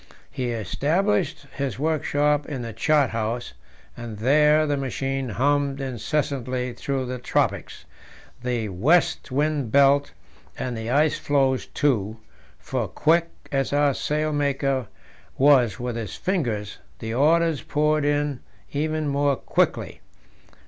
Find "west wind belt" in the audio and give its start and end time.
8.69-10.11